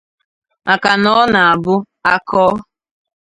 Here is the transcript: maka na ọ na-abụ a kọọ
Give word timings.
maka 0.65 0.91
na 1.01 1.09
ọ 1.21 1.23
na-abụ 1.33 1.75
a 2.11 2.13
kọọ 2.27 2.51